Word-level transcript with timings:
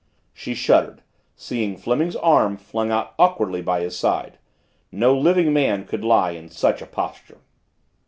She 0.33 0.55
shuddered, 0.55 1.03
seeing 1.35 1.77
Fleming's 1.77 2.15
arm 2.15 2.57
flung 2.57 2.89
out 2.91 3.13
awkwardly 3.19 3.61
by 3.61 3.81
his 3.81 3.95
side. 3.95 4.39
No 4.91 5.15
living 5.15 5.53
man 5.53 5.85
could 5.85 6.03
lie 6.03 6.31
in 6.31 6.49
such 6.49 6.81
a 6.81 6.87
posture. 6.87 7.37